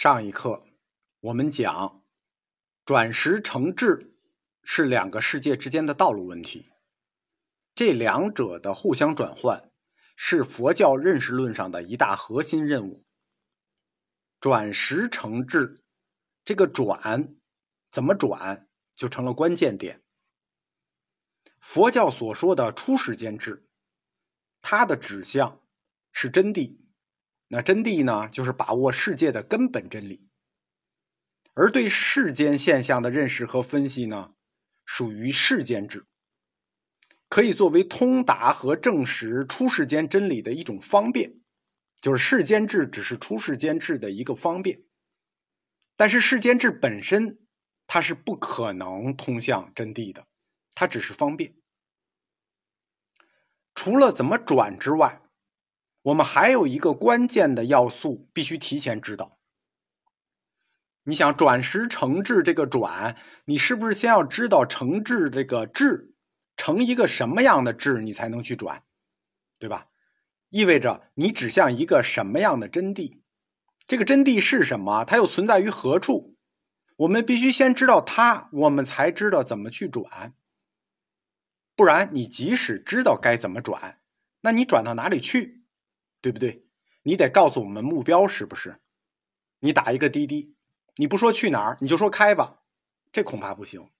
[0.00, 0.64] 上一课
[1.18, 2.04] 我们讲，
[2.84, 4.14] 转识成智
[4.62, 6.70] 是两个世界之间的道路问题，
[7.74, 9.72] 这两者的互相转换
[10.14, 13.04] 是佛教认识论上的一大核心任务。
[14.38, 15.82] 转识成智，
[16.44, 17.34] 这个转
[17.90, 20.04] 怎么转就成了关键点。
[21.58, 23.68] 佛教所说的初世间智，
[24.62, 25.60] 它的指向
[26.12, 26.87] 是真谛。
[27.48, 30.20] 那真谛呢，就是把握世界的根本真理；
[31.54, 34.34] 而对世间现象的认识和分析呢，
[34.84, 36.06] 属于世间智，
[37.28, 41.40] 可以作为通达和证实出世间真理的一种方便。
[42.00, 44.84] 就是世间智只是出世间智的一个方便，
[45.96, 47.40] 但是世间智本身
[47.88, 50.24] 它是不可能通向真谛的，
[50.74, 51.56] 它只是方便。
[53.74, 55.20] 除了怎么转之外，
[56.02, 59.38] 我们还有一个关键的要素，必须提前知道。
[61.04, 66.14] 你想转识成智，这个转，你是不是先要知道成智这个智
[66.56, 68.82] 成一个什么样的智，你才能去转，
[69.58, 69.88] 对吧？
[70.50, 73.20] 意味着你指向一个什么样的真谛？
[73.86, 75.04] 这个真谛是什么？
[75.04, 76.36] 它又存在于何处？
[76.96, 80.34] 我们必须先知道它，我们才知道怎么去转。
[81.76, 84.00] 不然，你即使知道该怎么转，
[84.40, 85.57] 那你转到哪里去？
[86.20, 86.64] 对不对？
[87.02, 88.80] 你得告诉我们目标是不是？
[89.60, 90.54] 你打一个滴滴，
[90.96, 92.62] 你不说去哪儿，你就说开吧，
[93.10, 93.90] 这恐怕不行。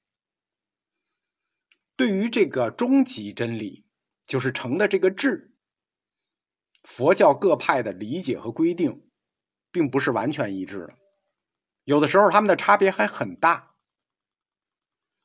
[1.96, 3.84] 对于这个终极真理，
[4.24, 5.52] 就是成的这个智，
[6.82, 9.08] 佛教各派的理解和规定，
[9.72, 10.96] 并不是完全一致的，
[11.84, 13.74] 有的时候他们的差别还很大。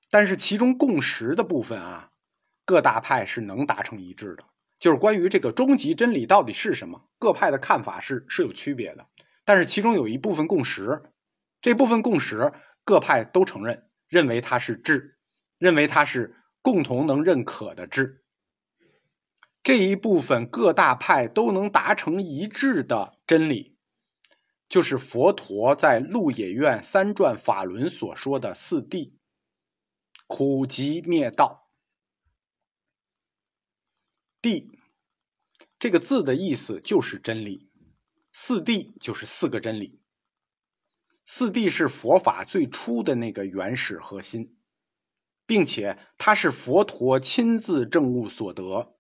[0.10, 2.12] 但是其中共识的部分啊，
[2.66, 4.46] 各大派是能达成一致的。
[4.84, 9.08] 就是关于这个终极真理到底是什么，各派的看法是是有区别的，
[9.46, 11.04] 但是其中有一部分共识，
[11.62, 12.52] 这部分共识
[12.84, 15.18] 各派都承认，认为它是智，
[15.58, 18.26] 认为它是共同能认可的智。
[19.64, 23.78] 这一部分各大派都能达成一致的真理，
[24.68, 29.14] 就是佛陀在鹿野苑三转法轮所说的四谛：
[30.28, 31.63] 苦集灭道。
[34.44, 34.78] 地
[35.80, 37.72] 这个字的意思就是真理，
[38.34, 40.02] 四谛就是四个真理。
[41.26, 44.60] 四谛是佛法最初的那个原始核心，
[45.46, 48.98] 并且它是佛陀亲自证悟所得，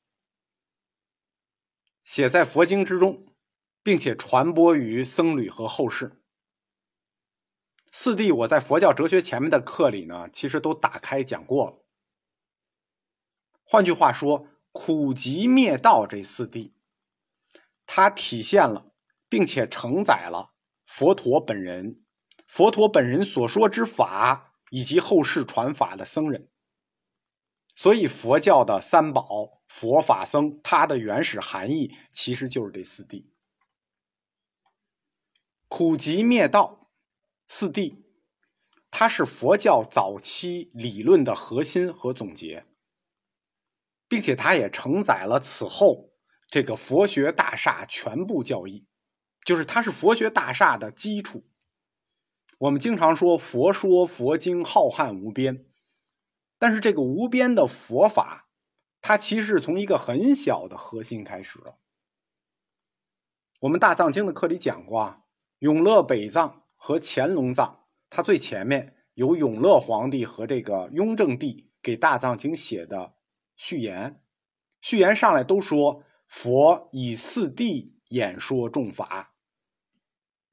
[2.03, 3.27] 写在佛经之中，
[3.83, 6.23] 并且传播于僧侣和后世。
[7.91, 11.85] 四谛我在佛教哲学前面的课里呢，其实都打开讲过了。
[13.65, 14.47] 换句话说。
[14.73, 16.73] 苦集灭道这四谛，
[17.85, 18.91] 它体现了
[19.29, 22.03] 并且承载了佛陀本人、
[22.47, 26.49] 佛陀本人所说之法以及后世传法的僧人。
[27.75, 33.27] 所以佛教的三宝、佛法僧，它的原始含义其实就是这四谛。
[35.67, 36.91] 苦集灭道
[37.47, 38.03] 四谛，
[38.89, 42.65] 它是佛教早期理论的核心和总结。
[44.13, 46.11] 并且它也承载了此后
[46.47, 48.85] 这个佛学大厦全部教义，
[49.43, 51.43] 就是它是佛学大厦的基础。
[52.59, 55.65] 我们经常说佛说佛经浩瀚无边，
[56.59, 58.49] 但是这个无边的佛法，
[59.01, 61.73] 它其实是从一个很小的核心开始的。
[63.61, 65.23] 我们大藏经的课里讲过啊，
[65.57, 73.15] 永乐北藏和乾隆藏，它最前面有永乐皇帝和这个雍正帝给大藏经写的。
[73.55, 74.21] 序言，
[74.81, 79.33] 序言上来都说佛以四谛演说众法，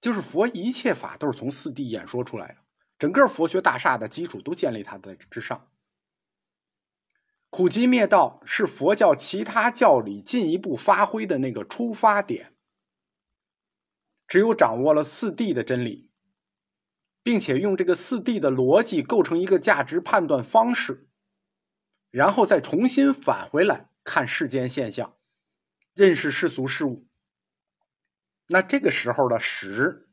[0.01, 2.57] 就是佛一切法都是从四谛演说出来的，
[2.99, 5.69] 整个佛学大厦的基础都建立它的之上。
[7.49, 12.55] 苦集灭道是佛教其他教理进一步发挥的那个出发点。
[14.29, 16.13] 只有掌握了四谛的真理，
[17.25, 21.10] 并且用这个四谛的逻辑构成一个价值判断方式。
[22.11, 25.17] 然后再重新返回来看世间现象，
[25.95, 27.07] 认识世俗事物。
[28.49, 30.09] 那这个时候的实，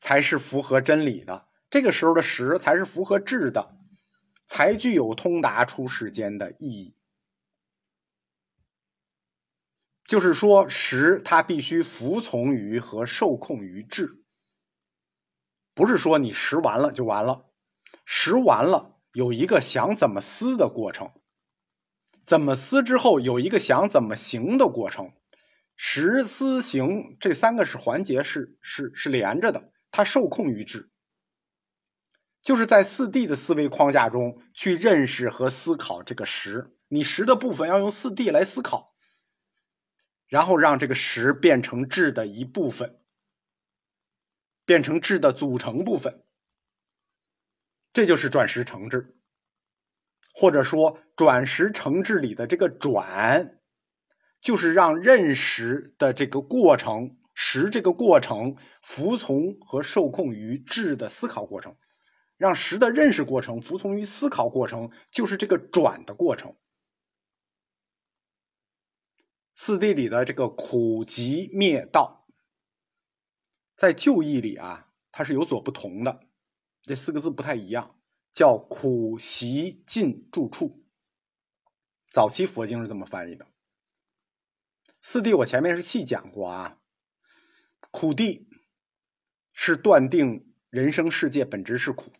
[0.00, 3.76] 才是符合真理的；这个时候的实，才是符合智的，
[4.46, 6.94] 才具有通达出世间的意义。
[10.04, 14.22] 就是说，实它必须服从于和受控于智，
[15.74, 17.46] 不是说你识完了就完了，
[18.04, 18.95] 识完了。
[19.16, 21.10] 有一个想怎么思的过程，
[22.26, 25.14] 怎么思之后有一个想怎么行的过程，
[25.74, 30.90] 实思行这三个是环节是是是连着的，它受控于智，
[32.42, 36.76] 就是在四谛的思维框架中去认识和思考这个识。
[36.88, 38.94] 你识的部分要用四谛来思考，
[40.26, 43.00] 然后让这个识变成智的一部分，
[44.66, 46.25] 变成智的组成部分。
[47.96, 49.16] 这就是转识成智，
[50.34, 53.58] 或者说转识成智里的这个转，
[54.42, 57.16] 就是让认识的这个过程。
[57.32, 61.76] 识这个过程服从和受控于智的思考过程，
[62.36, 66.54] 让识的认识过程服从于思考过程，就是这个转的过程。
[69.54, 72.26] 四谛里的这个苦集灭道，
[73.74, 76.25] 在旧义里啊，它是有所不同的，
[76.86, 77.98] 这四个字不太一样，
[78.32, 80.84] 叫苦习尽住处。
[82.06, 83.48] 早期佛经是这么翻译的。
[85.02, 86.78] 四谛我前面是细讲过啊。
[87.90, 88.46] 苦谛
[89.52, 92.12] 是断定人生世界本质是苦，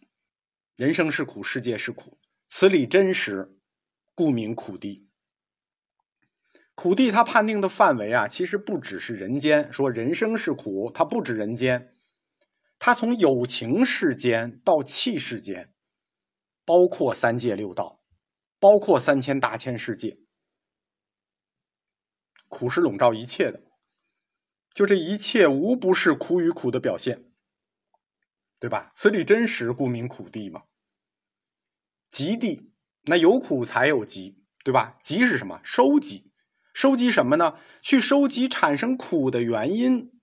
[0.74, 2.18] 人生是苦，世界是苦，
[2.48, 3.56] 此理真实，
[4.14, 5.06] 故名苦谛。
[6.74, 11.94] 苦谛它判定的范围啊，其实不只是人间，说人生是苦，它不止人间，
[12.78, 15.72] 它从有情世间到气世间，
[16.64, 18.02] 包括三界六道，
[18.58, 20.18] 包括三千大千世界，
[22.48, 23.62] 苦是笼罩一切的。
[24.74, 27.32] 就这一切无不是苦与苦的表现，
[28.60, 28.90] 对吧？
[28.94, 30.64] 此理真实，故名苦地嘛。
[32.10, 32.72] 极地，
[33.04, 34.98] 那有苦才有极，对吧？
[35.00, 35.60] 极是什么？
[35.64, 36.30] 收集，
[36.74, 37.58] 收集什么呢？
[37.80, 40.15] 去收集产生苦的原因。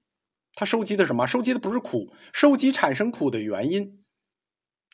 [0.55, 1.25] 他收集的什么？
[1.25, 4.03] 收集的不是苦，收集产生苦的原因。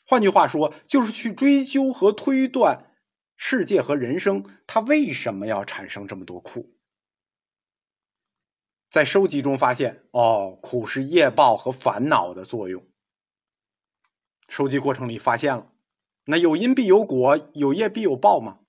[0.06, 2.94] 换句话说，就是去追究和推断
[3.36, 6.76] 世界和人生，它为什么要产生这么多苦。
[8.90, 12.88] 在收集中发现，哦，苦是业报和烦恼的作用。
[14.48, 15.72] 收集过程里发现了，
[16.26, 18.62] 那有因必有果，有业必有报嘛？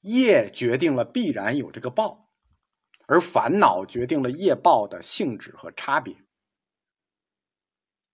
[0.00, 2.27] 业决定了必然有这个报，
[3.08, 6.14] 而烦恼决定了业报的性质和差别。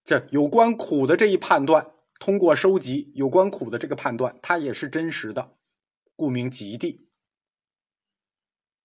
[0.05, 5.57] 这有关苦的这一判断，通过收集有关苦的这个判断，它也是真实的，
[6.15, 7.09] 故名极地。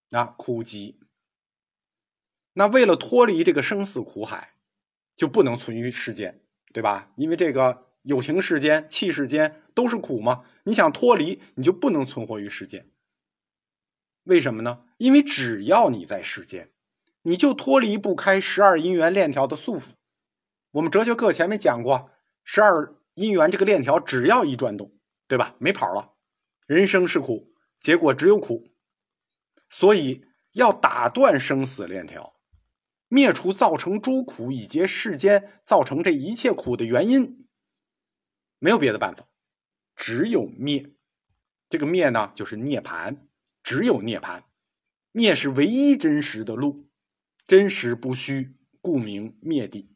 [0.08, 0.98] 那苦集。
[2.54, 4.54] 那为了脱离这个生死苦海，
[5.16, 6.42] 就不能存于世间，
[6.72, 7.12] 对吧？
[7.16, 10.44] 因为这个有情世间、气世间都是苦嘛。
[10.64, 12.90] 你想脱离，你就不能存活于世间。
[14.24, 14.84] 为什么呢？
[14.98, 16.70] 因为只要你在世间，
[17.22, 19.92] 你就脱离不开十二因缘链条的束缚。
[20.72, 22.10] 我们哲学课前面讲过，
[22.44, 24.92] 十二因缘这个链条只要一转动，
[25.26, 25.56] 对吧？
[25.58, 26.12] 没跑了。
[26.66, 28.70] 人生是苦，结果只有苦，
[29.68, 32.36] 所以要打断生死链条。
[33.08, 37.48] 灭除造成诸苦以及世间造成这一切苦的原因，
[38.60, 39.26] 没有别的办法，
[39.96, 40.94] 只有灭。
[41.68, 43.16] 这个灭呢，就是涅槃，
[43.62, 44.42] 只有涅槃。
[45.12, 46.88] 灭是唯一真实的路，
[47.46, 49.94] 真实不虚，故名灭地。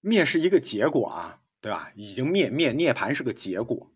[0.00, 1.92] 灭是一个结果啊，对吧？
[1.94, 3.92] 已经灭灭涅槃是个结果，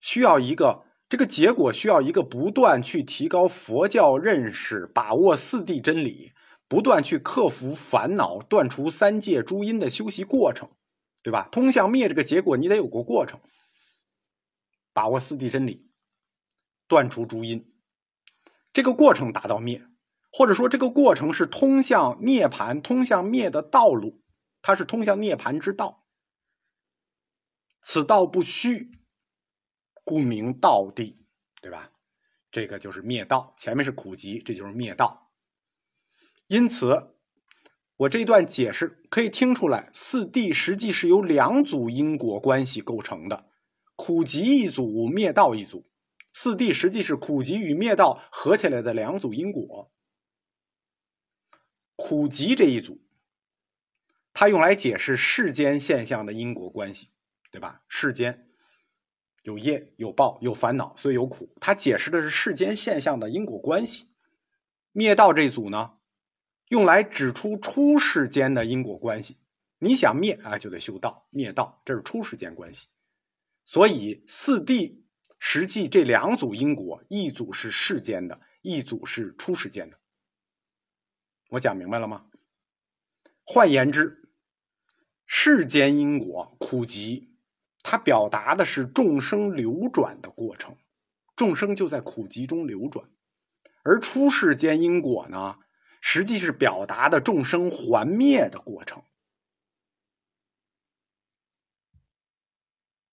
[0.00, 0.84] 需要一个。
[1.08, 6.32] 这个结果需要一个不断去提高佛教认识、把握四谛真理、
[6.68, 10.70] 不断去克服烦恼、断除三界诸因的修习过程，
[11.22, 11.50] 对吧？
[11.52, 13.42] 通向灭这个结果，你得有个过程，
[14.94, 15.91] 把握四谛真理，
[16.92, 17.72] 断除诸因，
[18.70, 19.82] 这个过程达到灭，
[20.30, 24.20] 或者说这个过程是通向涅槃、通向灭的道路，
[24.60, 26.04] 它是通向涅槃之道，
[27.82, 28.90] 此道不虚。
[30.04, 31.24] 故名道地，
[31.62, 31.92] 对吧？
[32.50, 33.54] 这个就是灭道。
[33.56, 35.30] 前面是苦集，这就是灭道。
[36.46, 37.14] 因此，
[37.96, 43.48] 我这一段解释可以听出来，四谛实际是由两组因果关系构成的：
[43.96, 45.86] 苦集一组，灭道一组。
[46.32, 49.92] 四谛实际是苦集与灭道合起来的两组因果。
[51.96, 53.00] 苦集这一组，
[54.32, 57.10] 它用来解释世间现象的因果关系，
[57.50, 57.82] 对吧？
[57.88, 58.48] 世间。
[59.42, 61.52] 有业有报有烦恼，所以有苦。
[61.60, 64.08] 它解释的是世间现象的因果关系。
[64.92, 65.94] 灭道这组呢，
[66.68, 69.38] 用来指出出世间的因果关系。
[69.78, 72.86] 你想灭啊，就得修道，灭道，这是出世间关系。
[73.64, 75.01] 所以四谛
[75.44, 79.98] 实际这两组因果，一组是世间的，一组是出世间的。
[81.50, 82.26] 我讲明白了吗？
[83.42, 84.30] 换言之，
[85.26, 87.34] 世间因果苦集。
[87.82, 90.76] 它表达的是众生流转的过程，
[91.34, 93.10] 众生就在苦集中流转，
[93.82, 95.58] 而出世间因果呢，
[96.00, 99.02] 实际是表达的众生还灭的过程。